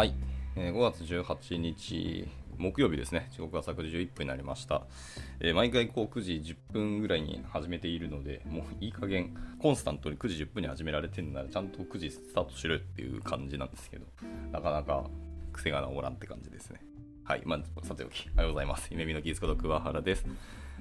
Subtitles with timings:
[0.00, 0.14] はい、
[0.56, 2.26] えー5月18日
[2.56, 4.86] 木曜日ですね、時刻は昨時11分になりました。
[5.40, 6.32] えー毎回こう9時
[6.70, 14.06] 10分ぐらいに始めているので、もういい加減、コンスタントに9時10分に始められてるなら、ちゃんと9時スタートしろよっていう感じなんですけど、
[14.52, 15.04] なかなか
[15.52, 16.80] 癖が治らんって感じですね。
[17.24, 18.88] はい、まあ、さておき、おはようございます。
[18.90, 20.24] 夢見のキースこと桑原です。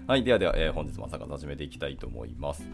[0.07, 2.65] はい、ではでは、えー本日も朝から始めていきたいと思います。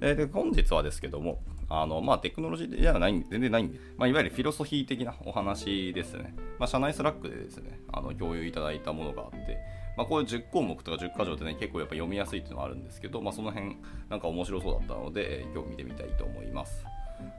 [0.00, 6.34] えーで本日はですけども、あのまあ、テクノロジーじゃないん全然ないんで、まあ、いわゆるフィロソフィー的なお話ですね。
[6.58, 9.58] まあ、社内 Slack でですね、あの共有いただいたものがあって、
[9.96, 13.76] まあ、こういう10項目とか10箇条ってね、結構やっぱ読みやすいっていうのはあるんですけど、まあ、その辺、
[14.08, 16.86] なんか面白そうだったので、今日見てみたいと思います。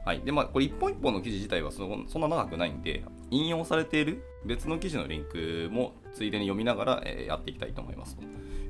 [0.04, 0.20] はい。
[0.20, 8.16] で、まあ、これ一本一本の記事自体はそのそんな長くないんで、引用されている別の記事のリンクもついでに読みながら、えーやっていきたいと思います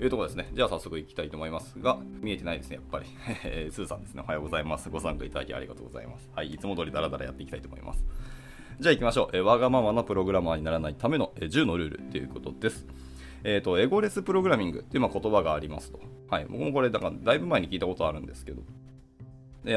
[0.00, 0.48] いうところですね。
[0.52, 3.06] じゃあ早速いきたいと思いますが、見えてないですね、やっぱり。
[3.70, 4.22] スーさんですね。
[4.24, 4.88] おはようございます。
[4.88, 6.30] ご参加いただきありがとうございます。
[6.34, 6.52] はい。
[6.52, 8.04] いつも通りダラダラやっていきたいと思います。
[8.80, 9.36] じゃあ行きましょう。
[9.36, 12.86] えわがままなプログラマーにならないための、10のルールということです。
[13.44, 16.00] えっ、と、エゴレスプログラミングっていう言葉がありますと。
[16.28, 16.46] はい。
[16.48, 18.62] 僕もこれ、だからだいぶ前に聞いたことあるんですけど、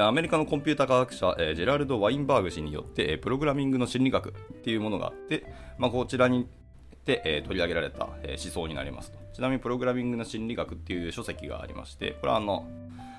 [0.01, 4.31] アメリカのコンピュータ科学者、えジェラルド・ワインバーグ氏によって、えプログラミングの心理学っ
[4.61, 5.45] ていうものがあって、
[5.77, 6.47] まあ、こちらに
[7.05, 9.19] て、えー取り上げられた、えー思想になりますと。
[9.33, 12.67] ちなみに、プログラミングの心理学っていう書籍がありまして、これはあの、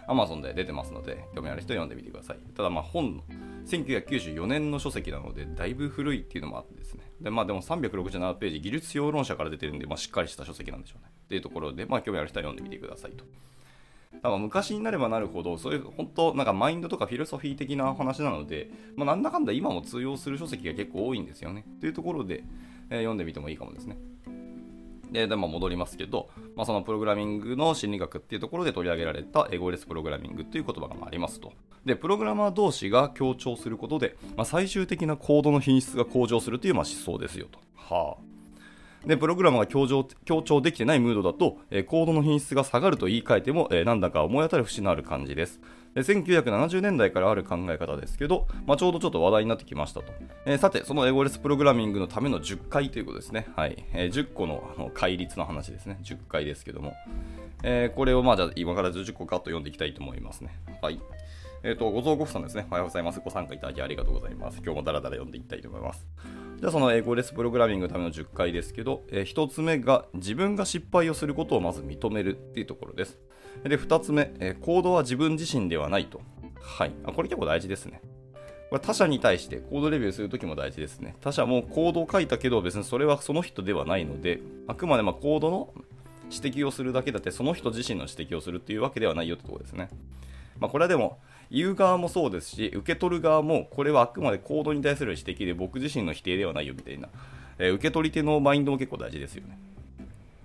[0.09, 2.39] Amazon で出てますので、興味ある人は読んでみてください。
[2.55, 3.23] ただ、まあ、本の
[3.67, 7.05] 1994年の書籍なので、だいぶ古いっていうのもあってですね。
[7.21, 11.11] で、まあ、でも367ページ、技術評論者から出てるんで、まあ、しっかりした書籍なんでしょうね。
[11.25, 13.25] っていうところで、まあ、興味ある人は読んでみてくださいと。
[14.23, 21.65] だか昔になればなるほど、そういう本当、なんかマインドとかフィロソフィー的な話なので、まあ、なんだかんだ今も通用する書籍が結構多いんですよね。
[21.81, 22.45] というところで、
[22.91, 23.97] えー読んでみてもいいかもですね。
[25.11, 31.53] で、でまあ戻りますけど、まあ、そのプログラミングの心理学っていうところで取り上げられたエゴレスプログラミングっていう言葉がありますと。
[31.85, 37.59] で、プログラマー同士が協調することで、まあ、最終的なコードの品質が向上するというまあ思想ですよと。
[37.77, 38.35] はあ。
[39.07, 45.61] で、プログラマーが強調強調できてないムードだと、えーコードの品質が下がると言い換えても、えーなんだか思い当たる節のある感じです。
[45.95, 50.13] で1970年代からある考え方ですけど、まあ、ちょうどちょっと話題になってきましたと。
[50.45, 53.47] えーさて、そのエゴレスプログラミングのための10回ということですね。
[53.55, 53.85] はい。
[53.93, 55.99] えー10個のあの戒律の話ですね。
[56.03, 56.95] 10回ですけども。
[57.63, 60.59] えーこれをまあじゃあ今から10個カット読んでいきたいと思いますね。
[60.83, 61.01] はい。
[61.63, 62.67] えっ、と、ご蔵ご夫さんですね。
[62.71, 63.21] おはようございます。
[63.21, 64.61] ご参加いただきありがとうございます。
[64.63, 66.07] 今日もダラダラ読んでいきたいと思います。
[66.61, 73.19] じゃあそのエゴレスプログラミングのための10回ですけど、え1つ目が自分が失敗をすることをまず認めるっていうところです。
[73.63, 76.21] で、2つ目、えーコードは自分自身ではないと。
[76.61, 76.93] はい。
[77.05, 78.01] あこれ結構大事ですね。
[78.71, 81.15] これ他者に対してコードレビューするときも大事ですね。
[81.21, 85.73] 他者もコードを書いたけど別にそれはその人ではないので、あくまでまコードの
[86.31, 89.91] 指摘をするだけだってその人自身の指摘をするっていうわけではないよってところですね。
[90.59, 91.19] まあ、これはでも
[91.51, 97.09] 言う側もそうですし受け取る側もこれはあくまでコードに対する指摘で僕自身の否定ではないよみたいな、
[97.59, 99.59] えー受け取り手のマインドも結構大事ですよね。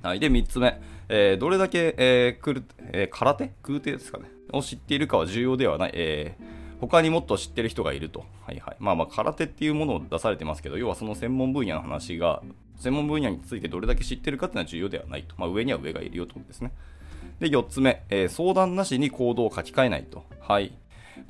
[0.02, 0.80] はい、で3つ目、
[1.10, 3.52] えーどれだけ、えーくるえー空手？
[3.64, 8.24] 空手ですかねを知っているかは重要ではない、えー他にもっと知ってる人がいると。
[8.46, 8.78] はいはい。
[8.80, 12.42] まあまあ、空手っていうものを出されてますけど、要はその専門分野の話が、
[12.78, 15.36] 専門分野についてどれだけ知ってるかっていうのは重要ではないと。
[15.38, 16.72] まあ、上には上がいるよということですね。
[17.42, 20.24] で、4つ目、えー相談なしに行動を書き換えないと。
[20.40, 20.72] はい。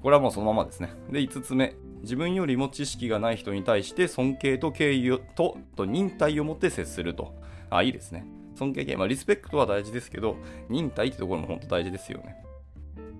[0.03, 0.91] これはもうそのままですね。
[1.09, 7.33] で、5つ目、自分よりも知識がない人に対して尊敬と敬意とと忍耐を持って接すると。
[7.71, 8.23] あ、いいですね。
[8.59, 8.97] 尊敬敬。
[8.97, 10.35] まあ、リスペクトは大事ですけど、
[10.67, 12.43] 忍耐ってところも本当大事ですよね。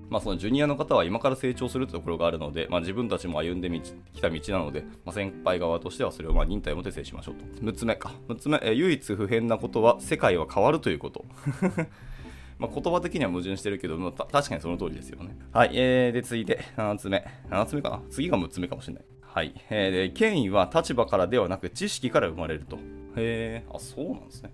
[0.09, 3.69] まあ、そのジュニアの方は今から成長するところがあるので、まあ、自分たちも歩んで
[4.13, 7.45] きた道なので、まあ、先輩側としてはそれをまあ忍耐を持って制しましょうと。
[7.61, 8.11] 6つ目か。
[8.27, 11.25] 6つ目、え唯一不変なことは世界は変わるということ。
[12.57, 15.37] まあ、言葉的には矛盾してるけど、まあ確かにその通りですよね。
[15.53, 17.25] はい、えー、で、続いて、7つ目。
[17.49, 19.03] 7つ目かな次が6つ目かもしれない。
[19.21, 19.53] はい。
[19.69, 22.77] えーで、権威は立場からではなく知識から生まれると。
[23.15, 24.51] へえ、あ、そうなんですね。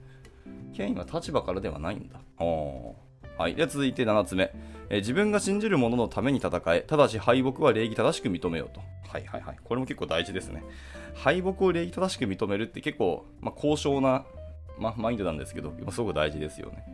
[0.76, 2.20] 権威は立場からではないんだ。
[2.38, 2.44] あ
[3.38, 3.56] はい。
[3.56, 4.52] で、続いて7つ目、
[4.90, 8.82] えー自分が信じるもののために戦え、ただし敗北は礼儀正しく認めようと。
[9.10, 9.58] はいはいはい。
[9.64, 10.64] これも結構大事ですね。
[11.16, 14.26] 敗北を礼儀正しく認めるって結構、まあ、高尚な、
[14.78, 16.86] ま、マインドなんですけど、すごく大事ですよね。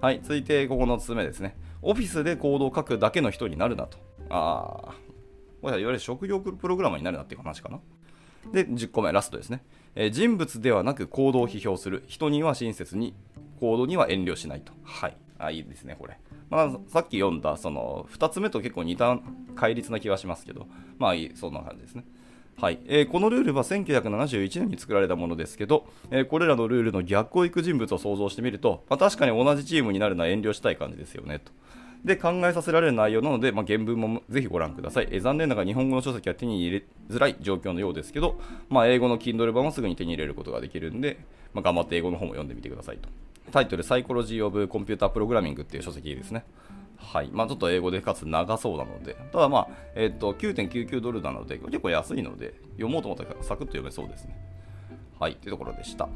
[0.00, 0.20] はい。
[0.22, 1.56] 続いて9つ目ですね。
[1.82, 3.98] オフィスでコードを書くだけの人になるなと。
[4.28, 4.94] ああ。
[5.62, 7.80] これはいわゆる職業プログラマーになるなっていう話かな。
[8.52, 9.62] で、10個目、ラストですね。
[9.96, 12.04] えー人物ではなく行動を批評する。
[12.06, 13.14] 人には親切に、
[13.60, 14.72] 行動には遠慮しないと。
[14.84, 15.16] はい。
[15.38, 16.18] あ、いいですね、これ。
[16.50, 19.18] まあ、さっき読んだ、その、2つ目と結構似た
[19.54, 20.66] 戒律な気はしますけど、
[20.98, 22.04] まあいい、そんな感じですね。
[22.58, 31.52] はいえーこのルールは1971年に作られたものですけど、えーこれらのルールの逆を行く人物を想像してみると、まあ、確かに同じチームになるのは遠慮したい感じですよねと。
[32.06, 41.18] で考えさせられる内容なので、まあ、原文もぜひご覧ください、え残念ながら日本語の書籍は手に入れづらい状況のようですけど、まあ、英語の Kindle 版はすぐに手に入れることができるんで、
[41.52, 43.08] まあ、頑張って英語の方も読んでみてくださいと。
[43.50, 46.44] タイトル、サイコロジー・オブ・コンピューター・プログラミングっていう書籍ですね。
[46.96, 47.30] はい。
[47.32, 54.36] まあ、ちょっと英語でかつ長そうなので、ただまあ、えっ、と、9.99ドルなので、結構安いので、読もうと思ったらサクッと読めそうですね。
[55.18, 55.34] はい。
[55.34, 56.08] というところでした。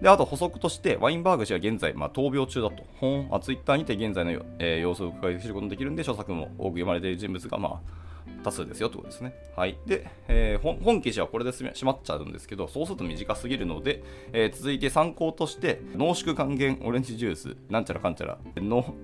[0.00, 2.84] で、あと補足として、ワインバーグ氏は現在、まあ、闘病中だと。
[3.00, 8.08] 本あツイッターにて現在の、えー、様子を伺い知ることができるんで、著作も多く読まれている人物が、まあ、
[8.44, 9.34] 多数ですよということですね。
[9.56, 9.76] はい。
[9.86, 14.02] で、えー、本本記事はこれで閉まっちゃうんですけど、そうすると短すぎるので、
[14.32, 18.94] えー、続いて参考として、濃縮還元オレンジジュース、なんちゃらかんちゃら、の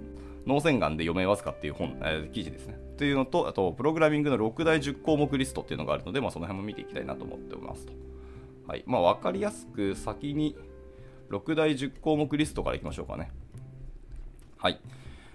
[0.46, 2.78] 脳洗顔で読めますかっていう本、えー、記事ですね。
[2.96, 7.92] というのと、あと、プログラミングの6大10項目リストっていうのがあるので、まあ、その辺も見ていきたいなと思っておりますと。
[8.68, 8.84] はい。
[8.86, 10.56] まあ、わかりやすく先に、
[11.30, 13.30] 6大10項目リストからいきましょうかね。
[14.58, 14.80] はい。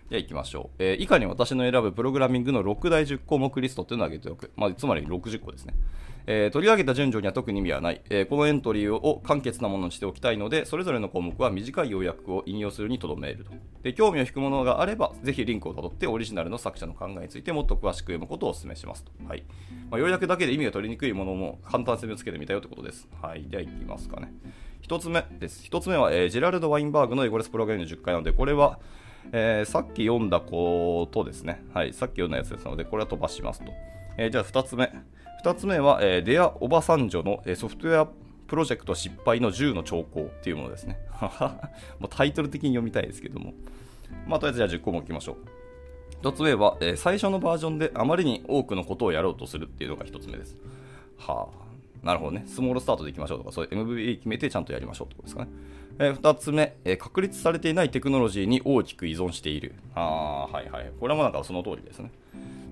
[0.10, 0.76] じゃあ行きましょう。
[0.84, 4.52] えー、以下に私の選ぶプログラミングの6大10項目リストっていうのを挙げておく。
[4.56, 5.76] まあ、つまり60個ですね。
[6.32, 13.52] えー、取り上げた順序には特に意味はない、えー、このエントリーを簡潔なものにしておきたいので、それぞれの項目は短い要約を引用するにとどめると。
[13.84, 19.12] で興味を引くものがあれば、ぜひリンクをたどってオリジナルの作者の考えについてもっと詳しく読むことをお勧めしますと。
[19.28, 19.44] はい
[19.90, 23.08] まあ、要約だけで意味が取りにくいものも簡単性をつけてみたよということです。
[23.22, 24.34] はい、では行きますかね。
[24.88, 25.64] 1つ目です。
[25.64, 28.80] 1つ目は、えー、ジェラルド・ワインバーグのエゴレスプログラミングの10回なので、これは、
[29.32, 31.64] えー、さっき読んだことですね。
[31.74, 33.72] はい、さっき読んだやつですので、これは飛ばしますと。
[34.18, 34.92] えー、じゃあ2つ目。
[35.44, 38.08] 2つ目は、えー、デア・オバサンジョの、え、ソフトウェア
[38.48, 40.98] プロジェクト失敗の10の兆候っていうものですね。
[42.00, 43.54] もうタイトル的に読みたいですけども。
[44.28, 46.26] まあ、とりあえずじゃあ10項目いきましょう。
[46.26, 50.58] 1つ目は、え、最初のバージョンであまりに多くのことをやろうとするっていうのが1つ目です。
[51.18, 51.69] はあ、
[52.04, 52.44] なるほどね。
[52.48, 55.50] スモールスタートでいきましょうとか、そういう MVA 決めてちゃんとやりましょうってことですかね。
[56.00, 59.76] えー、2つ目、えー、確立されていないテクノロジーに大きく依存している。
[59.96, 60.92] ああ、はいはい。
[61.00, 62.12] これもなんかその通りですね。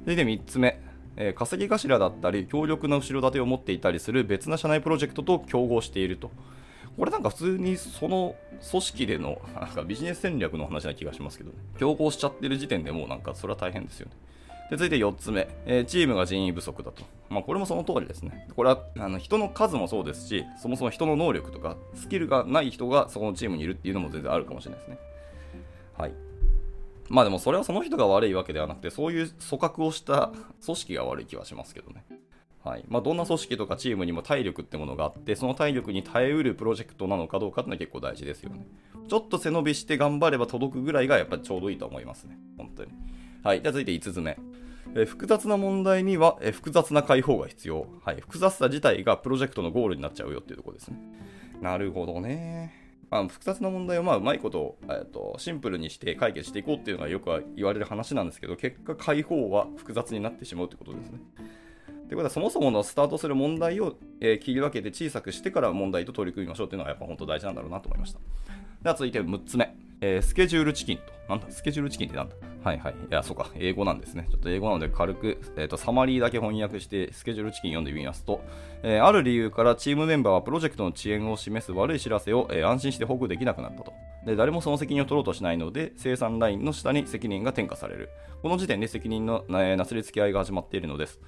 [0.03, 0.79] それで3つ目、
[1.17, 6.31] えー、稼ぎ頭だったり強力な後ろ盾を持っていたりする別な社内プロジェクトと競合していると。
[6.97, 8.35] これなんか普通にその
[8.71, 11.57] 組織でのなんかビジネス戦略の話な気がしますけどね。
[11.77, 14.13] 競合しちゃってる時点でもうなんかそれは大変ですよね。
[14.69, 17.03] で続いて4つ目、えー、チームが人員不足だと。
[17.29, 18.47] まあ、これもその通りですね。
[18.55, 24.97] これはあの人の数もそうですし、そもそも人の能力とかスキルがない人がそこのチームにいるっていうのも全然あるかもしれないですね。
[25.97, 26.13] はい。
[27.09, 30.31] まあでもそれはその人が悪いわけではなくて、そういう組閣をした
[30.65, 32.03] 組織が悪い気はしますけどね。
[32.63, 38.67] はいまあ、どんな組織とかチームにも体力ってものがあって、その体力に耐えうるプロジェクトなのかどうかってのは結構大事ですよね。
[39.07, 42.37] ちょっと背伸びして頑張れば届くぐらいがやっぱりちょうどいいと思いますね。
[42.57, 42.91] 本当に。
[43.41, 43.61] はい。
[43.61, 44.37] じゃあ続いて5つ目。
[44.95, 47.87] え複雑な問題にはえ複雑な解放が必要。
[48.03, 48.21] はい。
[48.21, 50.97] 複雑さ自体がプロジェクトのゴールになっちゃうよっていうところですね。
[51.61, 52.87] なるほどね。
[53.09, 61.19] まあ、複雑な問題をまあうまいこと,、えーと、シンプルにして解決していこうっていうのはよく言われる話なんですけど結果解放は複雑になってしまうということですね。
[62.07, 68.19] ということはそもそものスタートする問題を、えー、切り分けて小さくしてから問題と取り組みましょうというのはやっぱ本当大事なんだろうなと思いました。
[68.81, 69.86] では続いて6つ目。
[70.01, 71.03] えー、スケジュールチキンと。
[71.27, 71.49] なんだ？
[71.49, 72.35] スケジュールチキンってなんだ？
[72.63, 72.93] はいはい。
[72.93, 73.49] いや、そうか。
[73.55, 74.27] 英語なんですね。
[74.29, 78.41] ちょっと英語なので軽く、えーと、サマリーだけ翻訳してスケジュールチキン読んでみますと、
[78.83, 83.93] えー、ある理由からチームメンバーはプロジェクトの遅延を示す悪い知らせを、えー、安心して保護できなくなったと。
[84.25, 88.09] で誰もその責任を取ろうとしないので、生産ラインの下に責任が転嫁される。
[88.41, 91.19] この時点で責任の、えー、なすりつき合いが始まっているのです。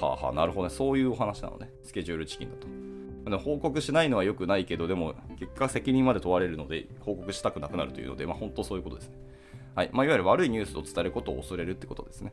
[0.00, 0.74] はあはあ、なるほどね。
[0.74, 1.70] そういうお話なのね。
[1.82, 2.66] スケジュールチキンだと。
[3.38, 9.16] 報告しないのは良くないけど、でも結果責任まで問われるので、報告したくなくなるというので、まあ、本当そういうことですね。
[9.74, 12.32] はいまあ、いわゆる悪いニュースを伝えることを恐れるってことですね。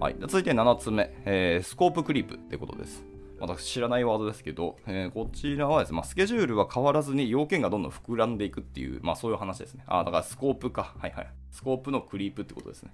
[0.00, 3.04] はい、続いて7つ目、えー、スコープクリープってことです。
[3.40, 9.84] 私知らないワードですけど、えー、こちらはですね、まあ、スケジュールは変わらずに要件がどんどん膨らんでいくっていう、まあそういう話ですね。
[9.86, 10.94] ああ、だからスコープか。
[10.98, 11.28] はいはい。
[11.50, 12.90] スコープのクリープってことですね。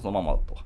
[0.00, 0.56] そのままだと。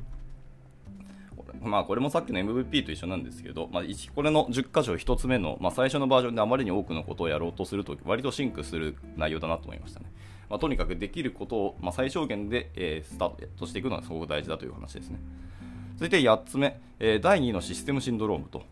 [1.61, 3.83] まあこれもさっきの MVP と一緒なんですけど、まあ、
[4.15, 10.07] これの10箇条1つ目の、まあ、最初のバージョンであまりに多くのことをやろうとすると割とシンクする内容だなと思いましたね。
[10.49, 15.19] まあ、とにかくできることを、まあ、最小限で、えー、スタートしていくのがすごく大事だという話ですね。
[15.95, 18.63] 続いて8つ目、えー、第2のシステムシンドロームと。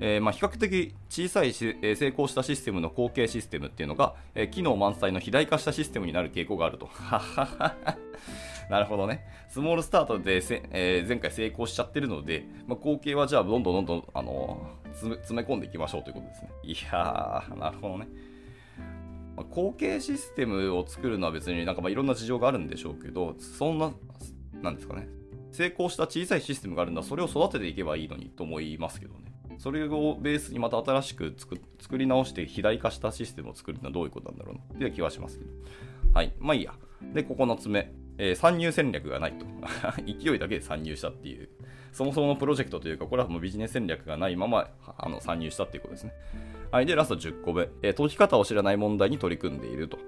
[0.00, 6.88] えー、まあ、比較的小さいし、え、成功したシステムの後継システムっていうのが、え、機能満載の肥大化したシステムになる傾向があると。
[8.70, 9.24] なるほどね。
[9.48, 16.50] スモールスタートでえー、前回成功しちゃってるので、まあ、後継はじゃあどんどんどんどん、あのー、詰め込んでいきましょうということですね。
[16.62, 18.08] いやー、なるほどね。
[19.36, 23.92] まあ、後継システムを作るのは別になんかまあいろんな事情があるんでしょうけど、そんな、
[24.62, 25.08] なんですかね。
[25.52, 29.32] 成功した小さいシステムがあるんだ、それを育てていけばいいのにと思いますけどね。
[29.58, 35.50] それをベースにまた新しく作り直して肥大化したシステムを作るのはどういうことなんだろうなっていう気はしますけど。
[36.14, 36.32] はい。
[36.38, 36.74] まあいいや。
[37.12, 37.92] で、9つ目。
[38.18, 39.46] えー、参入戦略がないと。
[40.04, 41.48] 勢いだけで参入したっていう、
[41.92, 46.12] そもそものプロジェクトというか、これはもうビジネス戦略がないままあの参入したっていうことですね。
[46.70, 46.86] はい。
[46.86, 47.68] で、ラスト10個目。
[47.82, 49.98] えー、解き方を知らない問題に取り組んでいると。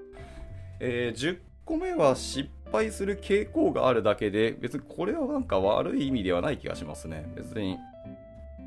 [0.81, 7.33] えー、10個目は失敗する傾向があるだけで、別にこれはなんか悪い意味ではない気がしますね。
[7.37, 7.79] 別に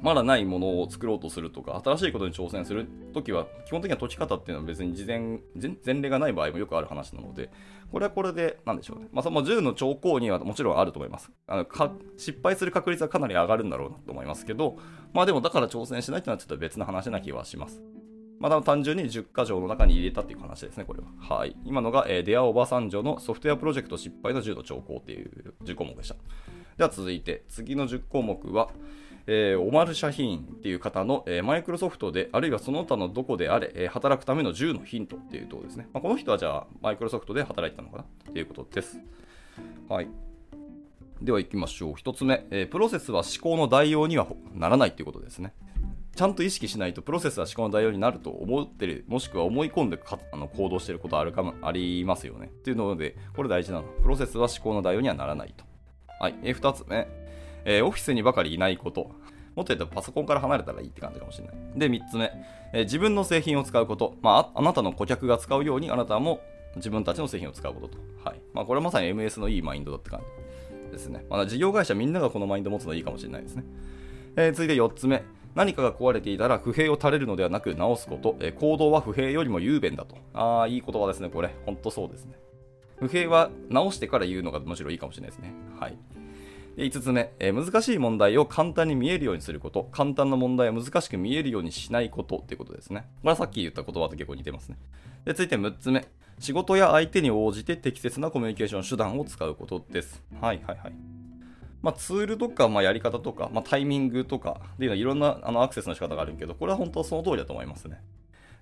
[0.03, 5.39] まだないものを作ろうとするとか、新しいことに挑戦するときは、基本的には解き方っていうのは別に事前、
[5.83, 7.49] 前例がない場合もよくある話なので、
[7.89, 9.07] これはこれで、なんでしょうね。
[9.13, 11.31] まあ、その10の兆候にはもちろんあると思います。
[11.47, 14.77] あのか失敗する確率はかなり上がるんだろうなと思いますけど、
[15.13, 17.81] まあでもだから挑戦しないっていうのはちょっと別の話な気はします。
[18.39, 21.37] まあ、単純に10箇条の中に入れたっていう話ですね、これは。
[21.37, 21.55] はい。
[21.63, 26.15] 今のが、えー、デアオバ三条のソフトウェアプロジェクト失敗の10の兆候っていう10項目でした。
[26.77, 28.69] では続いて、次の10項目は、
[29.27, 35.87] えー、オマル・シャヒーンっていう方の、えー、マイクロソフトで、あるいはその他のどこであれ、えー、働くための10のヒントっていうとこですね。
[35.93, 38.99] まあ、この人はじゃあ、マイクロソフトで働いてたのかなっていうことです。
[39.87, 40.07] はい。
[41.21, 41.93] では行きましょう。
[41.93, 45.53] 1つ目、え、プロセスは思考の代用にはならないっていうことですね。
[46.15, 49.99] ちゃんと意識しないとプロセスは思考の代用になると思ってる、もしくは思い込んで
[50.31, 52.47] あの行動してることあるかもありますよね。
[52.47, 53.83] っていうので、これ大事なの。
[53.83, 55.63] プロセスは思考の代用にはならないと。
[56.19, 56.35] はい。
[56.43, 57.07] え、2つ目、
[57.65, 59.11] えー、オフィスにばかりいないこと。
[59.55, 61.55] もっと言うとパソコンから離れたらいいって感じかもしれない。
[61.75, 62.31] で、3つ目、
[62.73, 64.15] えー、自分の製品を使うこと。
[64.21, 66.41] まあ、あなたの顧客が使うように、あなたも
[66.75, 67.97] 自分たちの製品を使うことと。
[68.23, 68.41] はい。
[68.53, 70.21] まあ、これはまさに MS のいいマインドだって感
[70.87, 71.25] じですね。
[71.29, 73.63] まあ、事業会社みんながこのマインドを持つのいいかもしれないですね。
[74.35, 75.23] えー、続いて4つ目。
[75.55, 78.35] 何かが壊れていたら不平を垂れるのではなく直すこと。
[78.39, 80.17] えー、行動は不平よりも雄弁だと。
[80.33, 81.53] ああ、いい言葉ですね、これ。
[81.65, 82.33] ほんとそうですね。
[82.97, 85.53] 不平は直してから言うのがむしろいいかもしれないですね。
[85.79, 85.97] はい。
[86.75, 89.89] で5つ目、えー、難しい問題を簡単に見えるようにすること。
[89.91, 93.05] 簡単な問題を難しく見えるようにしないことっていうことですね。
[93.21, 94.77] これはさっき言った言葉と結構似てますね。
[95.25, 96.07] で、続いて6つ目。
[96.39, 100.23] 仕事や相手に応じて適切なコミュニケーション手段を使うことです。
[100.41, 100.93] はいはいはい。
[101.83, 108.01] まあ、ツールとか、まあ、やり方とか、まあ、タイミングとかっていうのはいろんなあのアクセスの仕方があるけど、これは本当その通りだと思いますね。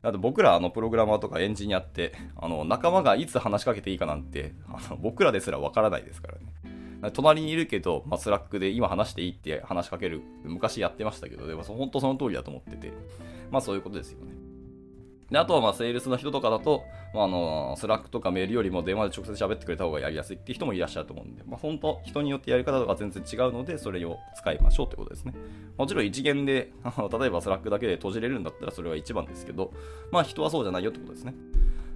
[0.04, 6.81] あと僕らあのプログラマーとかエンジニアってあの仲間がいつ話しかけていいかなんてあの僕らですらわからないですからね。
[7.10, 12.94] 隣にいるけど、まあ、 Slack で今話していいって話しかける、昔やってましたけど、でも本当その通りだと思ってて、
[13.50, 14.32] まあそういうことですよね。
[15.32, 25.34] で、あとはまセールスの人とかだと、まあ、あの、 Slack とかメールよりも電話で直接喋ってくれた方がやりやすいって人もいらっしゃると思うんで、まあ本当人によってやり方とか全然違うので、それを使いましょうってことですね。
[25.78, 26.74] もちろん一元で、
[27.20, 29.72] 例えば Slack だけで閉じれるんだったらそれは一番ですけど、
[30.12, 31.34] まあ人はそうじゃないよってことですね。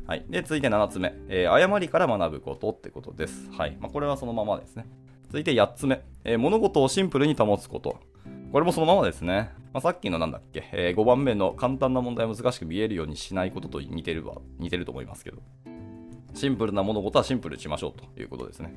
[0.08, 0.26] はい。
[0.30, 1.16] で、続いて7つ目。
[1.30, 3.50] えー、誤りから学ぶことってことです。
[3.52, 3.76] はい。
[3.80, 4.86] まあ、これはそのままですね。
[5.28, 7.98] 続いて8つ目、えー、物事をシンプルに保つこと。
[8.52, 9.52] これもそのままですね。
[9.74, 14.24] まあ、さっきのなんだっけ、えー、5番目の簡単な問題を難しく見えるようにしないことと似てる、
[14.60, 15.38] 似てると思いますけど。
[16.36, 18.74] シンプルな物事はシンプルにしましょうということですね。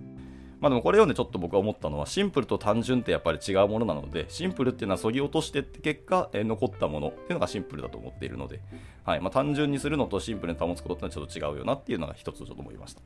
[0.61, 8.61] まあでもこれ読んでちょっと僕が思ったのはシンプルと単純ってやっぱり違うものなのでシンプルっていうのはそぎ落としてって結果、えー、残ったものっていうのがシンプルだと思っているので、
[9.05, 9.21] はい。
[9.21, 13.01] まあ、単純にするのとシンプルに保つことってのはちょっと違うよなっていうのが一つちょっと思いました。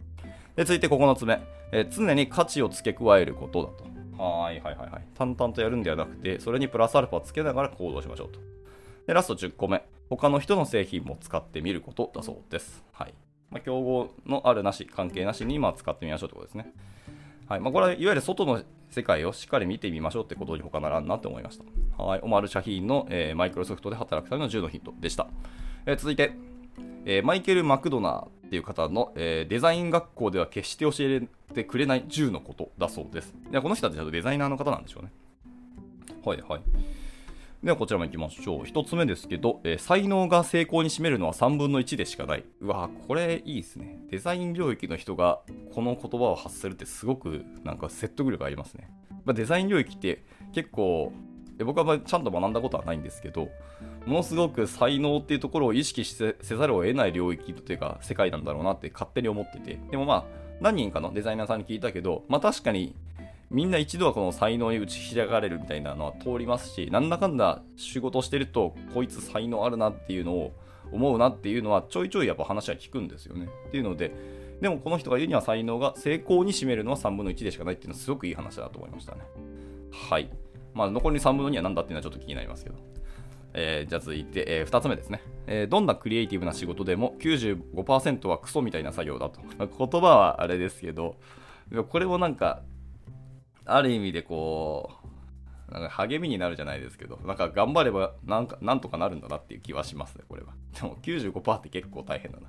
[0.56, 1.42] で続いて9つ目、
[1.72, 3.92] えー、常に価値を付け加えることだと。
[4.22, 5.04] はいはいはいはい。
[5.14, 8.40] 淡々とやるんではなくてそれにプラスアルファつけながら行動しましょうと。
[9.06, 9.84] でラスト10個目。
[10.08, 12.84] 他の人の製品も使ってみることだそうです。
[12.92, 13.14] はい。
[13.50, 16.72] まあ、競合のあるなし関係なしに今使ってみましょうということですね。
[17.52, 22.02] はいまあ、これはいわゆる外の世界をしっかり見てみましょうってことに他ならんなって思いました。
[22.02, 25.26] はい、オマール・シャヒーンの、えー、マイクロソフトで働くための10のヒントでした。
[25.84, 26.32] えー、続いて、
[27.04, 33.34] えー、マイケル・マクドナーっていう方の、え、デザイン学校では決して教えてくれない10のことだそうです。
[33.50, 35.12] でこの人たちはデザイナーの方なんでしょうね。
[36.24, 36.62] はいはい。
[37.62, 38.62] ではこちらも行きましょう。
[38.64, 42.44] 1つ目ですけど、えー、才能が成功に占めるのは3分の1でしかない。
[42.60, 44.00] うわーこれいいですね。
[44.10, 45.42] デザイン領域の人が
[45.72, 48.90] この言葉を発するってすごくなんか説得力ありますね。
[49.24, 51.12] まあ、デザイン領域って結構、
[51.64, 53.48] 僕はちゃんと学んだことはないんですけど、
[54.06, 59.78] ものすごく才能っていうところを意識せざるを得ない領域というか世界なんだろうなって勝手に思ってて。
[59.92, 60.24] でもまあ、
[60.60, 62.96] 何人かのデザイナーさんに聞いたけど、まあ確かに
[63.52, 70.52] みんな一度はこの才能に打ち開かれるみたいなのは通りますし、なんだかんだ仕事してると、こいつ才能あるなっていうのを
[70.90, 73.48] 思うなっていうのはちょいちょいやっぱ話は聞くんですよね。
[73.68, 74.10] っていうので、
[74.62, 79.20] でもこの人が言うには才能が成功に占めるのは3分の1でしかないっていうのはすごくいい話だと思いましたね。
[79.90, 80.30] はい。
[80.72, 82.76] まあ残り3分の2は何だっていうのはちょっと気になりますけど。
[83.54, 89.42] えー、じゃあ続いて、えー、2つ目ですね、えー、どんなクリエイティブな仕事でも95%はクソみたいな作業だと。
[89.58, 91.16] 言葉はあれですけど、
[91.90, 92.62] これもなんか
[93.64, 94.90] ある意味でこ
[95.70, 100.48] う、なんか励みになるじゃないですけど、なんか頑張ればなんかなんとかなるんだなっていう気はしますね、これは。
[100.74, 102.46] でも95%って結構大変だな。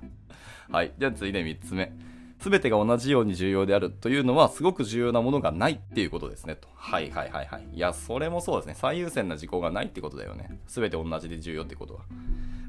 [0.70, 0.92] はい。
[0.98, 1.92] じゃあ次で3つ目。
[2.40, 6.68] 全てが同じように重要であるというのはすごく重要なものがないっていうことですねと。
[6.74, 7.68] はいはいはいはい。
[7.72, 8.74] いや、それもそうですね。
[8.76, 10.58] 最優先な事項がないってことだよね。
[10.66, 12.00] 全て同じで重要ってことは。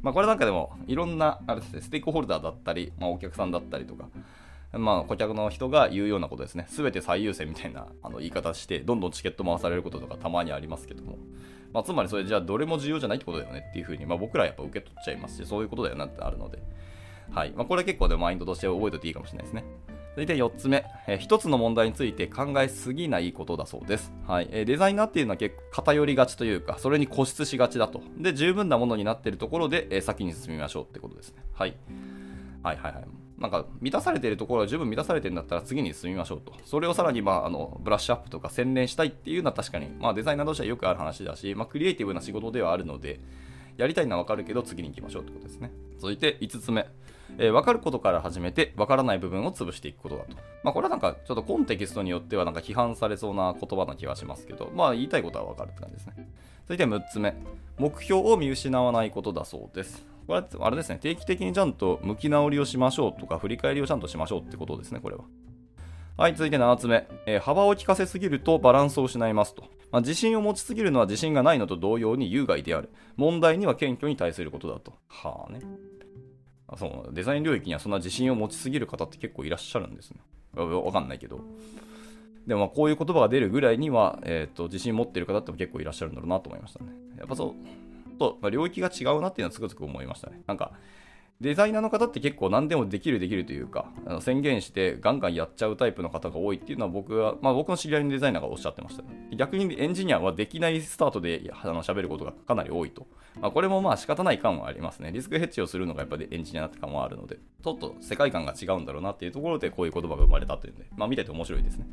[0.02, 4.08] まあこれなんかでもいろんなあれですね、ステークホルダーだったり、まあ、お客さんだったりとか、
[4.78, 6.66] まあ、顧客の人が言うようなことですね。
[6.70, 11.18] すべて最優先みたいなあの言い方して、どんどんチケット回されることとかたまにありますけども。
[11.74, 16.64] まあ、つまりそれじゃあどれも重要じゃないってことだよねっていうふうに、まあ、僕らやっぱ受け取っちゃいますし、そういうことだよなってあるので。
[17.32, 17.52] はい。
[17.52, 19.66] まあ、これ結構でマインドとして覚えておいていいかもしれないですね。
[20.12, 24.14] 続いて4つ目、えー、1つの問題について考えすぎないことだそうです。
[24.26, 24.48] はい。
[24.50, 28.02] えー、デザイナーっていうのは結構偏りがちというか、それに固執しがちだと。
[28.18, 31.44] で、十分なものになっているところで、えー、先に進みましょうってことですね。
[31.54, 31.76] はい。
[32.64, 33.25] はいはいはい。
[33.38, 36.54] なんか満たされているところは十分満たされてるんだったら次に進みましょうと。
[36.66, 43.20] それをさらに、まあ、あのブラッシュアップとか洗練したいっていうのは確かに、まあ、デザイナーとしてはよくある話だし、まあ、クリエイティブな仕事ではあるので、
[43.78, 45.72] やりたいのはわかるけど次に行きましょうってことですね。
[46.00, 46.88] 続いて5つ目。
[47.38, 50.38] えー、分かることから始めて分からない部分を潰していくことだと。
[50.64, 56.30] まあこれはなんかちょっとコンテキストによってはなんか批判されそうな言葉な気はしますけど、まあ言いたいことは分かるって感じですね。
[56.68, 57.36] 続いて6つ目。
[57.78, 60.06] 目標を見失わないことだそうです。
[60.28, 65.26] これはあれですね、定期的にちゃんと向き直りをしましょうとか、振り返りをちゃんとしましょうってことですね、これは。
[66.18, 67.08] はい、続いて7つ目。
[67.26, 69.64] えー、幅を利かせすぎるとバランスを失いますと。
[69.92, 72.90] まあ、自信を持ちすぎるのは自信がないのと同様に有害である。
[73.18, 74.94] 問題には謙虚に対することだと。
[75.08, 75.60] はあね。
[76.68, 80.20] あそうデザイン領域にはそんな自信を持ちすぎる方って結構いらっしゃるんですね。
[80.56, 81.42] わかんないけど。
[82.48, 86.92] でもまあこういう言葉が出るぐらいには、えーと、自信持ってる方って結構いらっしゃるんだろうなと思いましたね。
[87.18, 87.54] やっぱそう、
[88.16, 90.42] と、まあ、領域が違うなっていうのはつくづく思いましたね。
[90.48, 90.74] なんか、
[91.42, 99.10] デザイナーの方って結構何でもできるできるというか、あの宣言してガンガンやっちゃうタイプの方が多いっていうのは僕は、まあ僕の知り合いのデザイナーがおっしゃってました、ね。
[99.36, 103.06] 逆にエンジニアはできないスタートであの喋ることがかなり多いと。
[103.42, 105.12] まあこれもまあ仕方ない感はありますね。
[105.12, 111.86] リスクヘッジをするのがやっぱりエンジニアって感はあるので、ちょっと世界観が違うんだろうなっていうところでこういう言葉が生まれたというんで、まあ見てて面白いですね。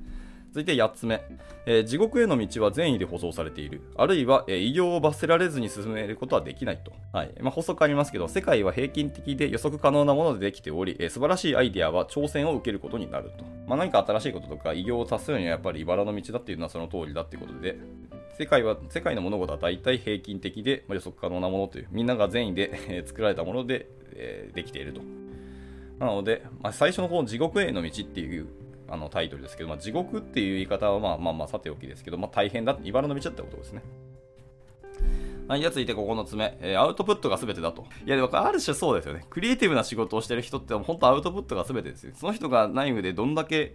[0.53, 1.25] 続いて8つ目、
[1.65, 3.81] えー、地獄への道は善意で舗装されている。
[3.97, 6.93] あるいは、えー、異業を罰せられずに進めることはできないと。
[7.11, 7.33] はい。
[7.41, 13.45] まあ、補足ありますけど、世界は平均的で予測可能なものでできており、えー、素晴らしいアイデアは挑戦を受けることになると。
[13.67, 17.79] まあ、何か新しいこととか異業を達するにはやっぱり茨の道だっていうのはその通りだっていうことで、
[18.37, 25.01] 世界は、世界の物事は大体平均的で、まあ、予測可能なものという、みんなが善意で、え作られたもので、えできていると。
[25.99, 28.49] なので、まあ、最初の方、地獄への道っていう
[28.93, 33.83] あのタイトルですけど、まあ、地獄っていう言い方はまあまあまあさておきですけど、まあ、大変だ、茨の道だってことですね。
[35.49, 37.87] はい、じゃあ続いて9つ目、えー、アウトプットが全てだと。
[38.07, 39.25] いや、でもある種そうですよね。
[39.31, 42.13] クリエイティブな仕事をしてる人って本当アウトプットが全てですよ。
[42.15, 43.75] その人が内部でどんだけ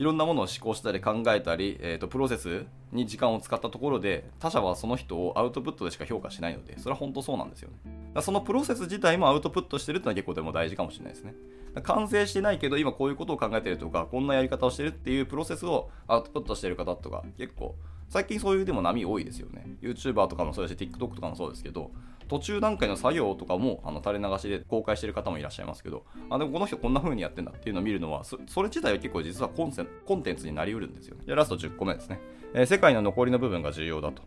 [0.00, 11.34] いろんなものを思考したり考えたり、えーと、プロセスに時間を使ったところで他者はその人をアウトプットでしか評価しないのでそれは本当そうなんですよねそのプロセス自体もアウトプットしてるってのは結構でも大事かもしれないですね
[11.82, 17.76] 完成してないけど今こういうことを考えてるとかこんなやり方をしてるっていうプロセスをアウトプットしてる方とか結構
[18.08, 19.64] 最近そういうでも波多いですよね。
[19.80, 21.92] YouTuber とかもそうだし TikTok とかもそうですけど
[22.28, 31.22] 途中段階の作業とかもあの垂れ流しで公開してる方もいらっしゃいますけどあでもこの人こんな風にやってんだっていうのを見るのはそれ自体は結構実はコンセコンテンツになりうるんですよね。
[31.26, 32.20] じゃラスト10個目ですね、
[32.54, 34.22] えー、世界の残りの部分が重要だと。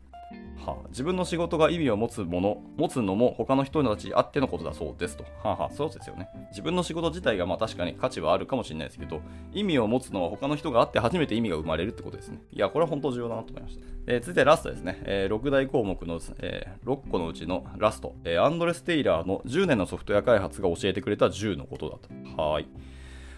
[0.66, 5.24] はあ、自分の仕事が意味を持つもの、持つのも他の人たちあってのことだそうですと。
[5.24, 6.30] はあ、はあ、そうですよね。
[6.52, 9.22] 自分の仕事自体がまあ確かに価値はあるかもしれないですけど、
[9.54, 12.42] 意味を持つのは他の人があって初めて意味が生まれるってことですね。
[12.52, 13.84] いや、これは本当重要だなと思いました。
[14.08, 15.02] えー、続いてラストですね。
[15.06, 22.42] えー、6大項目の、えー、6個のうちのラスト、え、アンドレス・テイラーの10年のソフトウェア開発が教えてくれた10のことだと。
[22.42, 22.68] はい。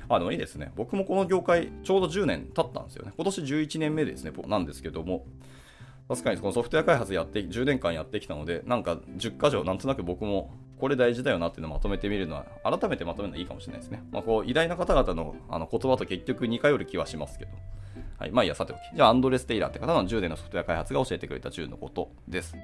[0.09, 0.71] あ、でもいいですね。
[0.75, 3.13] 僕もこの業界ちょうど10年経ったんですよね。
[3.15, 5.25] 今年11年目ですね、なんですけども、
[6.07, 17.51] 確かにこのソフトウェア開発やって10年間やってきたのでなんか10箇条なんとなく僕もこれ大事だよなっていうのをまとめてみるのは改めてまとめるのはいいかもしれないですね、まあ、こう偉大な方々のあの言葉と結局似通る気はしますけど
[18.17, 18.79] はい、まあいいや、さておき。
[18.95, 22.55] じゃあ、アンドレス・テイラーって方の10年のソフトウェア開発が教えてくれた10のことです。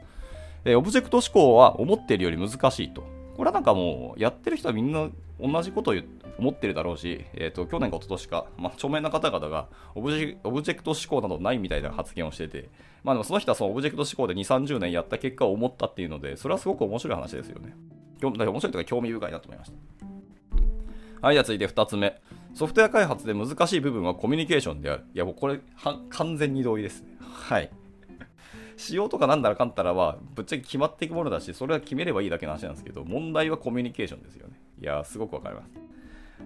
[0.64, 3.02] え、オブジェクト思考は思っているより難しいと。
[3.36, 5.10] これはなんかもう、やってる人はみんな
[5.42, 5.96] 同じことを
[6.38, 12.70] 思ってるだろうし、えーと、去年か一昨年か、まあ、著名な方々がオブジオブジェクト指向などないみたいな発言をしてて、
[13.04, 17.76] まあでもその人はそのオブジェクト指向で2、30年やった結果を思ったっていうので、それはすごく面白い話ですよね。
[18.22, 20.02] 面白いというか興味深いなと思いました。
[21.22, 22.22] はい、じゃあ続いて2つ目。
[22.54, 25.04] ソフトウェア開発で難しい部分はコミュニケーションである。
[25.14, 25.60] いや、もうこれ、
[26.10, 27.04] 完全に同意です。
[27.20, 27.70] はい。
[28.76, 34.60] 仕様とかなんだらかんたらは、ぶっちゃけ決まっていくものだし、それは決めればいいだけの話なんですけど、問題はコミュニケーションですよね。
[34.82, 35.70] いや、すごくわかります。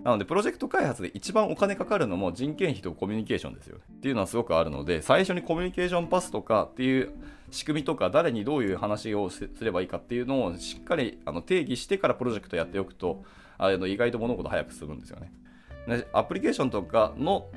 [0.04, 7.12] なので、プロジェクト開発で一番お金かかるのも人件費とコミュニケーションですよ、っていうのはすごくあるので、最初にコミュニケーションパスとかっていう
[7.50, 13.24] 仕組みとか、誰にどういう話をすればいいかっていうのをしっかりあの定義してからプロジェクトやっておくと、
[13.58, 15.32] あの意外と物事早く進むんですよね。
[16.12, 17.48] アプリケーションとかの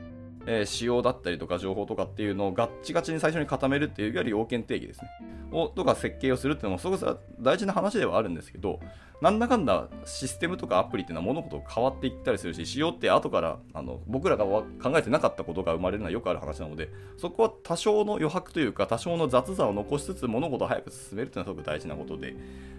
[0.50, 5.08] えー、仕様だったりとか情報とかっていうのをガッチガチに最初に固めるっていういわゆる要件定義ですね。
[5.52, 8.80] をとか設計をするっていうのもすごく大事な話ではあるんですけど、
[9.20, 14.64] なんだかんだシステムとかアプリっていうのは物事変わっていったりするし、仕様って後からあの僕らが考
[14.96, 22.34] えてなかったことが生まれるのはよくある話なので、そこは多少の余白というか、多少の雑さを残しつつ物事を早く進めるっていうのはすごく大事なことで、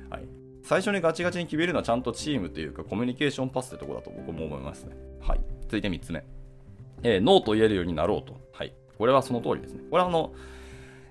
[0.10, 0.24] はい。
[0.64, 4.96] 最初にガチガチに決めるのはちゃんとチームというかコミュニケーションパスってとこだと僕も思いますね。
[5.22, 5.42] はい。
[5.64, 6.39] 続いて3つ目。
[7.04, 8.40] えー、ノーと言えるようになろうと。
[8.52, 8.74] はい。
[8.98, 9.82] これはその通りですね。
[9.90, 10.34] これはあの、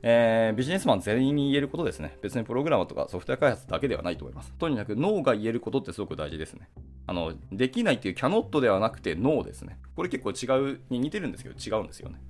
[0.03, 2.17] えー、ビジネスマン全員に言えることですね。
[2.23, 4.53] 別にプログラマーとかソフトウェア開発だけではないと思います。
[4.53, 6.69] とにかくノーが言えることってすごく大事ですね。
[7.07, 9.79] あの、できないっていうキャノットではなくてノーですね。
[9.97, 12.21] これ結構違うに似てるんですけど違うんですよね。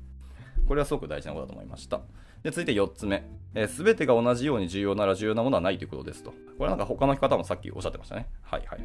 [0.66, 2.00] これはすごく大事なことだと思いました。
[2.42, 3.18] で、続いて4つ目。
[3.18, 6.30] す、えー、べ、てが同じように重要なら重要なものはないということですと。
[6.30, 8.28] これはなんか他の方もさっきおっしゃってましたね。
[8.42, 8.80] はいはい。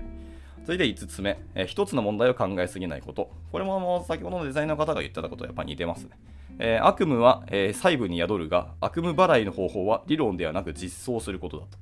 [0.64, 3.32] 続いて5つ目、えー、1つの問題を考えすぎないこと。
[3.52, 6.12] これももう先ほどのデザインの方が言ってたこととやっぱ似てますね。
[6.60, 11.78] えー、悪夢は、えー、細部に宿るが、悪夢払いの方法は理論ではなく実装することだと。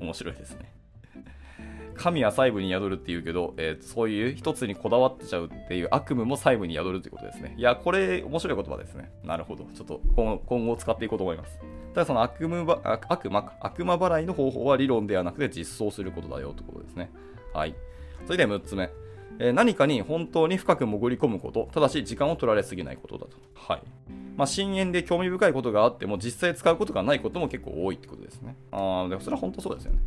[0.04, 0.70] 面白いですね。
[1.98, 7.54] 神は細部に宿るっていうけど、えー、そういう一つにこだわってちゃうっていう悪夢も細部に宿るってことですね。
[7.58, 9.10] いや、これ面白い言葉ですね。
[9.24, 9.64] なるほど。
[9.74, 11.58] ちょっと今後使っていこうと思います。
[11.94, 17.10] ただその悪夢ば悪魔悪魔払いの方法は理論ではなくて実装することだよってことですね。
[17.52, 17.74] はい。
[18.24, 18.90] それで6つ目。
[19.40, 23.36] えー、何かに本当に深く潜り込むこと、ただし時間を取られすぎないことだと。
[23.54, 23.82] はい。
[24.36, 28.56] まあ、深淵で興味深いことがあっても、実際使うことがないことも結構多いってことですね。
[28.70, 29.98] ああ、でもそれは本当そうですよね。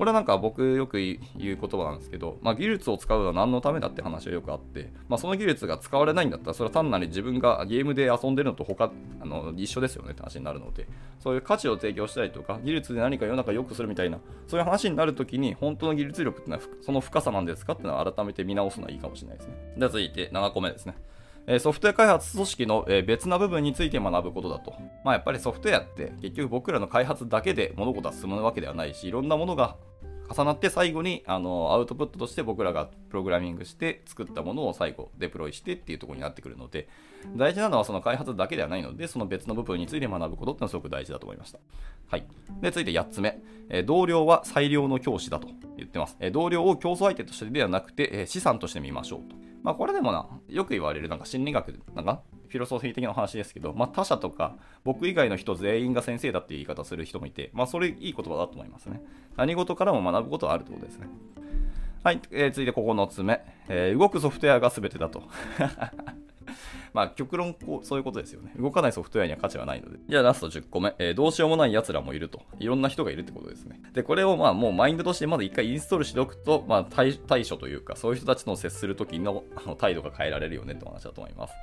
[0.00, 19.54] これはなんか僕よく言う言葉なんですけど、まあ、技術を使うのは何のためだって話はよくあって、まあ、その技術が使われないんだったら、それは単なる自分がゲームで遊んでるのと他あの一緒ですよねって話になるので、そういう価値を提供したりとか、技術で何か世の中良くするみたいな、そういう話になるときに、本当の技術力ってのはその深さなんですかっていうのは改めて見直すのはいいかもしれないですね。
[19.76, 20.94] では続いて7個目ですね。
[21.58, 24.72] ソフトウェア開発組織の別な部分について学ぶことだと。
[25.04, 29.76] まあ、やっぱりソフトウェアって結局僕らの開発だけで物事は進むわけではないし、いろんなものが
[30.30, 36.88] 重なって最後にあのアウトプットとして僕らがプログラミングして作ったものを最後デプロイしてっていうところになってくるので
[37.36, 41.58] 大事なのはその開発だけではないのでその別の部分について学ぶことってのはすごく大事だと思いました。
[42.10, 42.26] はい。
[42.60, 46.16] で、続いて8つ目、え同僚は最良の教師だと言ってます。
[46.18, 49.36] え同僚を競争相手としてではなくて、え資産として見ましょうと。
[49.62, 59.00] まあこれでもな、よく言われるなんか心理学なんかフィロソフィー的な話ですけど、まあ、他者とか僕以外の人全員が先生だっていう言い方する人もいて、まあ、それいい言葉だと思いますね。
[59.36, 61.06] 何事からも学ぶことはあるってことですね。
[62.02, 65.22] はい、えー、続いて9つ目、えー、動くソフトウェアが全てだと。
[66.92, 68.52] まあ、極論こう、そういうことですよね。
[68.58, 69.98] 動かないソフトウェアには価値はないので。
[70.08, 70.94] じゃあ、ラスト10個目。
[70.98, 72.42] えー、どうしようもない奴らもいると。
[72.58, 73.80] いろんな人がいるってことですね。
[73.92, 81.54] で、これをまあ、もうマインドとしてまず一回インストールしておくと、まあ対、対処というか、そういう人たちの接するときのあの態度が変えられるよねって話だと思います。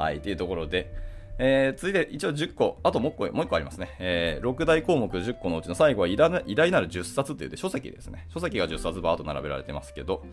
[0.00, 0.90] はい、っていうところで、
[1.36, 3.94] えー、続いて一応10個、あともう1個もう1個ありますね。
[3.98, 6.30] えー、6大項目10個のうちの最後は偉大
[6.70, 8.26] なる10冊っていう書籍ですね。
[8.32, 10.24] 書籍が10冊バーっと並べられてますけど、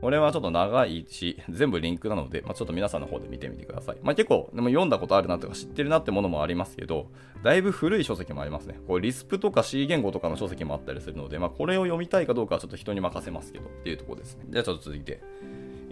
[0.00, 3.96] これはちょっと長いし、全部リンクなので、まあ、ちょっと皆さんの方で見てみてください。
[4.02, 7.06] まあ、結構、でも読んだことあるなとか知ってるなってものもありますけど、
[7.44, 8.80] だいぶ古い書籍もありますね。
[8.88, 14.44] こうリスプとか C 言語とかの書籍もあったりするので、まあ、これを読みたいかどうかはちょっと人に任せますけどっていうところですね。
[14.50, 15.22] じゃあちょっと続いて。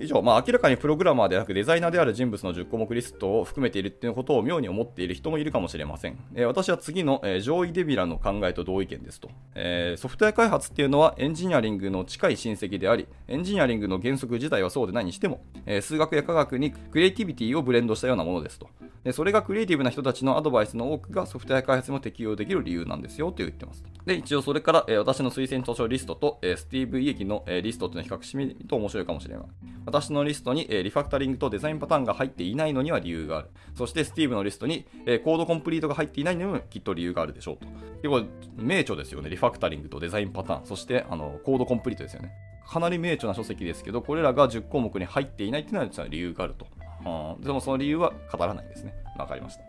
[0.02, 6.18] 以上、まあ、明らかにプログラマーでなくデザイナーである人物の10項目リストを含めているっていうことを妙に思っている人もいるかもしれません。
[6.34, 18.68] えー、私は次の、えー、上位デビラの考えと同意見ですと、えー、ソフトウェア開発っていうのはエンジニアリングの近い親戚であり、エンジニアリングの原則自体はそうでないにしても、え数学や科学にクリエイティビティをブレンドしたようなものですと。
[19.04, 23.82] でそれがクリエイティブな人たちのアドバイスの多くがソフトウェア開発にも適用できる理由なんですよと言ってます。
[24.06, 29.44] で、一応それから、えー、私の推薦図書リストと、えー、スティーブ・イエキの、えー、リストというのを比較してみると面白いかもしれない。
[29.92, 33.50] 私のリストに、え、リファクタリングとデザインパターンが入っていないのには理由がある。
[33.74, 37.66] そしてスティーブのリストに、え、コードコンプリートが入っていないのにもきっと理由があるでしょうと。
[38.02, 38.24] 結構、
[38.56, 39.28] 名著ですよね。
[39.28, 40.66] リファクタリングとデザインパターン。
[40.66, 42.32] そして、あの、コードコンプリートですよね。
[42.66, 46.66] かなり名著な書籍ですけど、これらが10項目に入っていないというのは実は理由があると。
[47.04, 48.94] うん、でもその理由は語らないんですね。
[49.18, 49.62] わかりました。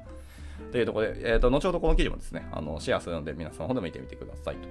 [0.71, 4.67] というところで、えーと、後ほどこの記事もですね、あのシェアするので皆さんの方でも見てみてくださいと。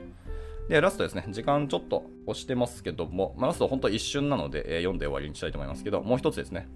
[0.68, 6.68] で、ラストですね、時間ちょっと押してますけども、まあ、ラスト本当一瞬なので、えー、読んで終わりにしたいと思いますけど、もう一つですね、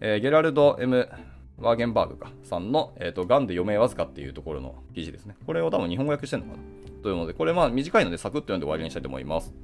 [0.00, 1.08] えー、ゲラルド・ M・
[1.58, 5.36] ワーゲンバーグかさんの、えーと、ガンで余命わずかっていうところの記事ですね。
[5.46, 6.64] これを多分日本語訳してるのかな？
[7.02, 9.54] というので、これまあ短いのでサクッと読んで終わりにしたいと思います。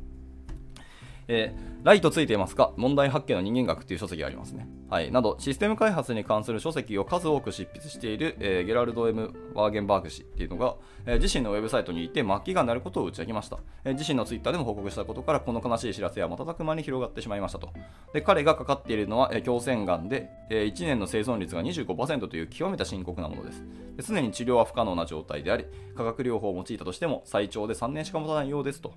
[1.28, 2.72] えーライトついていますか？
[2.76, 4.68] 問題発見の人間学っていう書籍がありますね。
[4.90, 5.10] はい。
[5.10, 10.74] など、システム開発に関する書籍を数多く執筆している、えー、ゲラルド・ M・ ワーゲンバーグ氏っていうのが、
[11.06, 17.70] えー、自身のウェブサイトにいて末期がなることを打ち明けました、え、自身のツイッターでも報告したことから、この悲しい知らせは瞬く間に広がってしまいましたと。
[18.12, 23.64] で、彼がかかっているのは、えー、胸腺がんで、え、1年の生存率が25%という極めて深刻なものです。
[24.00, 25.64] すでに治療は不可能な状態であり、
[25.96, 28.92] 化学療法を用いたとしても最長で3年しか持たないようですと。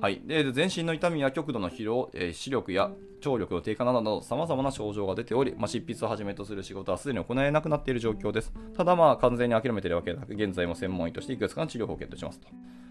[0.00, 8.52] はい、で全身の痛みや極度の疲労、えー、視力や聴力の低下などさまざまな症状が出ており、まあ、執筆をはじめとする仕事はすでに行えなくなっている状況です。
[8.76, 12.48] ただ、まあ、完全に諦めているわけでなく、現在も専門医としていくつかの治療法を検討しますと。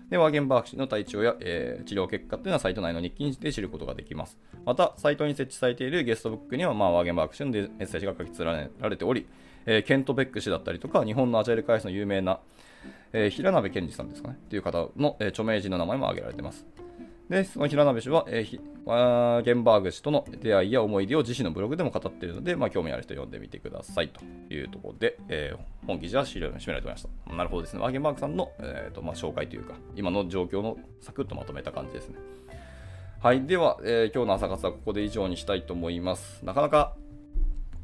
[0.09, 4.37] で、ワーゲンバーグ氏の体調や、えー、治療結果というのはサイト内の日記で知ることができます。
[4.65, 9.25] また、サイトに設置されているゲストブックには、まあ、ワーゲンバーグ氏のメッセージが書き連ねられており、
[9.65, 12.39] えー、ケント・ベック氏だったりとか、日本のアジャイル開発の有名な、
[13.13, 16.65] えー、平鍋健二さんですかね、という方の、え、著名人の名前も挙げられています。
[17.29, 27.33] で、その平鍋氏は、えー、ゲンバーグ氏との出会いや思い出を自身のブログでも語っているので、まあ、興味ある人読んでみてくださいというところで、えー、本記事は資料に締められてました。
[27.33, 27.81] なるほどですね。
[27.81, 32.15] ワーゲンバーグさんの、えーとまあ、紹介というか、今の状況のサクッとまとめた感じですね。
[33.19, 33.45] はい。
[33.45, 36.45] では、えー、今日の朝活はここで以上にしたいと思います。
[36.45, 36.95] なかなか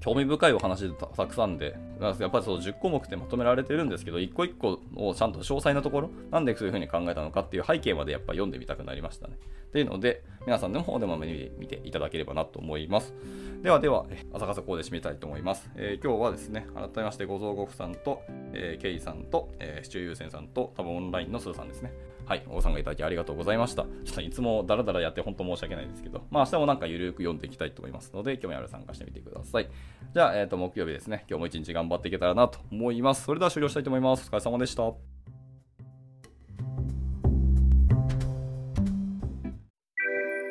[0.03, 9.37] 興味深いお話でたくさんで、やっぱりそう10項目ってまとめられてるんですけど、一個一個をちゃんと詳細なところ、なんでそういうふうに考えたのかっていう背景までやっぱ読んでみたくなりましたね。
[9.67, 11.27] っていうので、皆さんの方でも見
[11.69, 13.13] ていただければなと思います。
[13.61, 15.71] ではでは、朝活ここで締めたいと思います。
[15.77, 21.93] えー、今日はですね、改めましてご蔵国さんと、えー、ケイさんと、えー、シチュー優先さんと、多分オンラインのスーさんですね。
[22.25, 23.83] はい、お参加いただきありがとうございました。
[23.83, 29.69] ちょっといつもダラダラやって本当申し訳ないですけど、まあ明日もなんかゆるく読んでいきたいと思いますので、興味ある参加してみてください。
[30.13, 33.23] じゃあ、えっ、ー、と、木曜日ですね、今日も一日頑張っていけたらなと思います。
[33.23, 34.29] それでは終了したいと思います。
[34.29, 34.83] お疲れ様でした。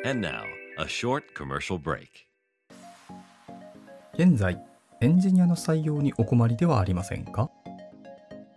[0.05, 0.43] And now,
[0.77, 2.07] a short commercial break.
[4.13, 4.63] 現在、
[5.01, 7.49] エンジニアの採用にお困りではありませんか？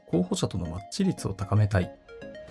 [0.08, 1.90] 候補者とのマッチ率を高めたい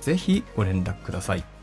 [0.00, 1.57] ぜひご連絡ください。